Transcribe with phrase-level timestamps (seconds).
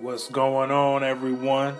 [0.00, 1.74] What's going on, everyone?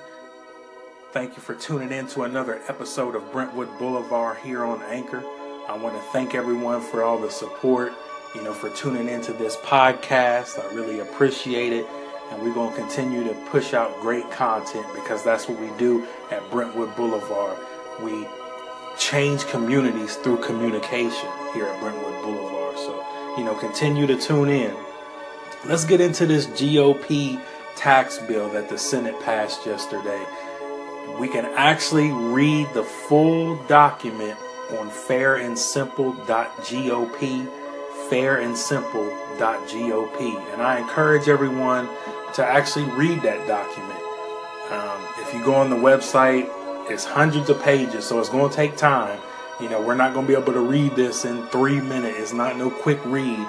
[1.12, 5.24] Thank you for tuning in to another episode of Brentwood Boulevard here on Anchor.
[5.66, 7.94] I want to thank everyone for all the support,
[8.34, 10.60] you know, for tuning into this podcast.
[10.60, 11.86] I really appreciate it.
[12.30, 16.06] And we're going to continue to push out great content because that's what we do
[16.30, 17.56] at Brentwood Boulevard.
[18.02, 18.26] We
[18.98, 22.76] change communities through communication here at Brentwood Boulevard.
[22.76, 24.76] So, you know, continue to tune in.
[25.64, 27.40] Let's get into this GOP
[27.76, 30.24] tax bill that the Senate passed yesterday.
[31.18, 34.38] We can actually read the full document
[34.78, 37.48] on fairandsimple.gop,
[38.08, 40.52] fairandsimple.gop.
[40.52, 41.88] And I encourage everyone
[42.34, 43.98] to actually read that document.
[44.70, 46.48] Um, if you go on the website,
[46.90, 49.18] it's hundreds of pages, so it's going to take time.
[49.60, 52.18] You know, we're not going to be able to read this in three minutes.
[52.18, 53.46] It's not no quick read.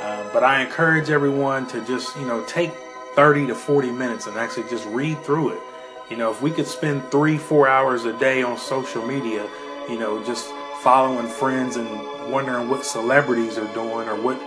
[0.00, 2.72] Uh, but I encourage everyone to just, you know, take
[3.14, 5.60] 30 to 40 minutes and actually just read through it.
[6.10, 9.48] You know, if we could spend three, four hours a day on social media,
[9.88, 10.46] you know, just
[10.82, 11.88] following friends and
[12.30, 14.38] wondering what celebrities are doing or what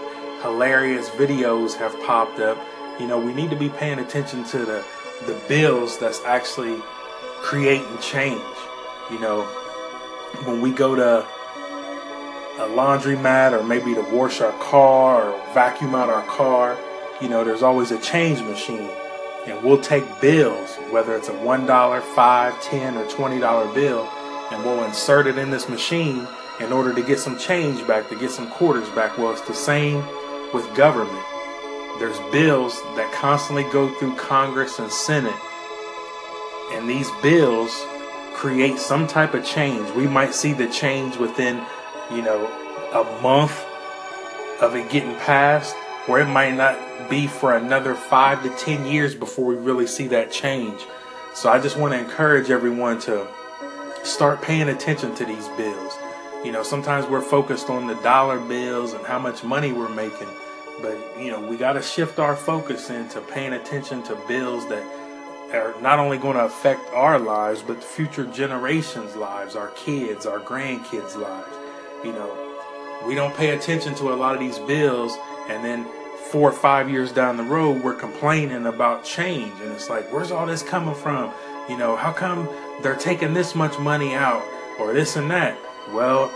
[0.42, 2.58] hilarious videos have popped up,
[3.00, 4.86] you know, we need to be paying attention to the,
[5.26, 6.80] the bills that's actually
[7.42, 8.42] creating change.
[9.10, 9.44] You know,
[10.44, 11.26] when we go to
[12.60, 16.78] a laundromat or maybe to wash our car or vacuum out our car,
[17.22, 18.90] you know, there's always a change machine.
[19.48, 24.04] And we'll take bills, whether it's a $1, 5 10 or $20 bill,
[24.52, 26.28] and we'll insert it in this machine
[26.60, 29.18] in order to get some change back, to get some quarters back.
[29.18, 30.04] Well, it's the same
[30.54, 31.26] with government.
[32.00, 35.36] There's bills that constantly go through Congress and Senate,
[36.74, 37.72] and these bills
[38.34, 39.90] create some type of change.
[39.92, 41.66] We might see the change within,
[42.12, 42.46] you know,
[42.94, 43.66] a month
[44.62, 45.76] of it getting passed,
[46.08, 50.08] or it might not be for another five to ten years before we really see
[50.08, 50.82] that change.
[51.34, 53.28] So I just want to encourage everyone to
[54.04, 55.94] start paying attention to these bills.
[56.44, 60.30] You know, sometimes we're focused on the dollar bills and how much money we're making,
[60.82, 64.84] but you know, we got to shift our focus into paying attention to bills that
[65.54, 70.40] are not only going to affect our lives, but future generations' lives, our kids, our
[70.40, 71.56] grandkids' lives.
[72.04, 75.18] You know, we don't pay attention to a lot of these bills,
[75.50, 75.86] and then
[76.32, 79.54] four or five years down the road, we're complaining about change.
[79.62, 81.34] And it's like, where's all this coming from?
[81.70, 82.50] You know, how come
[82.82, 84.44] they're taking this much money out
[84.80, 85.58] or this and that?
[85.94, 86.32] Well,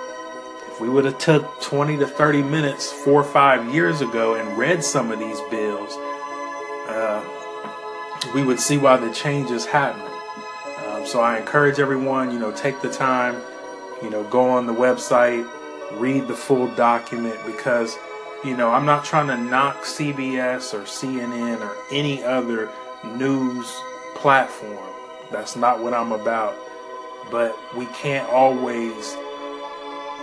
[0.67, 4.57] if we would have took 20 to 30 minutes four or five years ago and
[4.57, 5.91] read some of these bills,
[6.87, 7.23] uh,
[8.33, 10.07] we would see why the change is happening.
[10.87, 13.41] Um, so I encourage everyone, you know, take the time,
[14.01, 15.49] you know, go on the website,
[15.99, 17.97] read the full document because–
[18.43, 22.71] you know, I'm not trying to knock CBS or CNN or any other
[23.15, 23.71] news
[24.15, 24.89] platform.
[25.31, 26.55] That's not what I'm about.
[27.29, 29.13] But we can't always,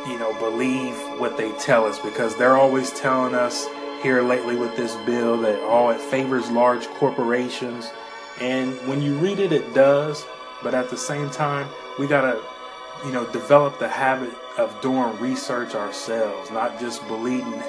[0.08, 3.66] you know, believe what they tell us because they're always telling us
[4.02, 7.88] here lately with this bill that, oh, it favors large corporations.
[8.40, 10.26] And when you read it, it does.
[10.62, 11.68] But at the same time,
[12.00, 12.42] we got to,
[13.06, 17.62] you know, develop the habit of doing research ourselves, not just believing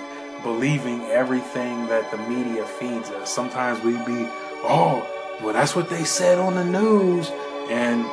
[0.44, 3.34] believing everything that the media feeds us.
[3.34, 4.28] Sometimes we be,
[4.64, 5.08] oh,
[5.42, 7.30] well, that's what they said on the news,
[7.70, 8.06] and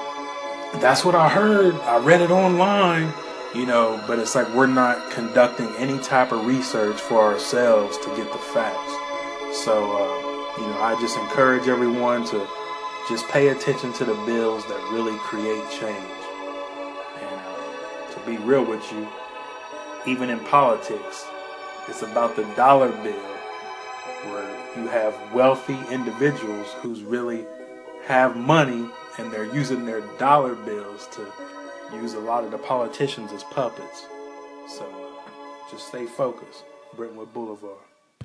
[0.81, 1.75] that's what I heard.
[1.75, 3.13] I read it online,
[3.55, 8.07] you know, but it's like we're not conducting any type of research for ourselves to
[8.17, 8.93] get the facts.
[9.65, 12.47] So, uh, you know, I just encourage everyone to
[13.09, 16.23] just pay attention to the bills that really create change.
[17.21, 19.09] And uh, to be real with you,
[20.07, 21.27] even in politics,
[21.89, 23.37] it's about the dollar bill,
[24.31, 27.45] where you have wealthy individuals who's really
[28.07, 28.89] have money
[29.19, 31.27] and they're using their dollar bills to
[31.95, 34.07] use a lot of the politicians as puppets.
[34.69, 36.65] So uh, just stay focused.
[36.97, 37.86] Brentwood Boulevard.